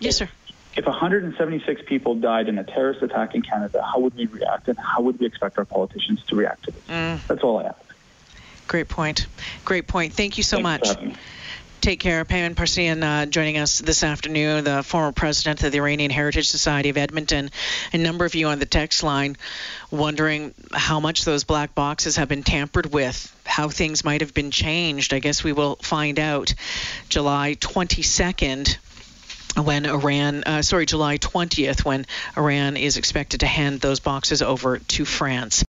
Yes, 0.00 0.16
sir. 0.16 0.28
if 0.76 0.86
176 0.86 1.82
people 1.86 2.14
died 2.14 2.48
in 2.48 2.58
a 2.58 2.64
terrorist 2.64 3.02
attack 3.02 3.34
in 3.34 3.42
Canada, 3.42 3.82
how 3.82 4.00
would 4.00 4.14
we 4.16 4.26
react, 4.26 4.66
and 4.68 4.78
how 4.78 5.02
would 5.02 5.20
we 5.20 5.26
expect 5.26 5.58
our 5.58 5.64
politicians 5.64 6.22
to 6.28 6.36
react 6.36 6.64
to 6.64 6.70
this? 6.72 6.82
Mm. 6.88 7.26
That's 7.26 7.42
all 7.42 7.58
I 7.58 7.64
ask. 7.64 7.80
Great 8.70 8.88
point. 8.88 9.26
Great 9.64 9.88
point. 9.88 10.12
Thank 10.12 10.36
you 10.36 10.44
so 10.44 10.58
Thanks 10.58 10.62
much. 10.62 10.88
for 10.88 10.94
having 10.94 11.08
me. 11.08 11.16
Take 11.80 11.98
care. 11.98 12.24
Payman 12.24 12.54
Parseyan 12.54 13.02
uh, 13.02 13.26
joining 13.26 13.58
us 13.58 13.80
this 13.80 14.04
afternoon, 14.04 14.62
the 14.62 14.84
former 14.84 15.10
president 15.10 15.64
of 15.64 15.72
the 15.72 15.78
Iranian 15.78 16.12
Heritage 16.12 16.48
Society 16.48 16.88
of 16.88 16.96
Edmonton. 16.96 17.50
A 17.92 17.98
number 17.98 18.24
of 18.24 18.36
you 18.36 18.46
on 18.46 18.60
the 18.60 18.66
text 18.66 19.02
line 19.02 19.36
wondering 19.90 20.54
how 20.72 21.00
much 21.00 21.24
those 21.24 21.42
black 21.42 21.74
boxes 21.74 22.14
have 22.14 22.28
been 22.28 22.44
tampered 22.44 22.92
with, 22.92 23.36
how 23.44 23.70
things 23.70 24.04
might 24.04 24.20
have 24.20 24.34
been 24.34 24.52
changed. 24.52 25.14
I 25.14 25.18
guess 25.18 25.42
we 25.42 25.52
will 25.52 25.74
find 25.82 26.20
out 26.20 26.54
July 27.08 27.56
22nd 27.58 28.76
when 29.60 29.84
Iran, 29.84 30.44
uh, 30.44 30.62
sorry, 30.62 30.86
July 30.86 31.18
20th, 31.18 31.84
when 31.84 32.06
Iran 32.36 32.76
is 32.76 32.98
expected 32.98 33.40
to 33.40 33.46
hand 33.46 33.80
those 33.80 33.98
boxes 33.98 34.42
over 34.42 34.78
to 34.78 35.04
France. 35.04 35.64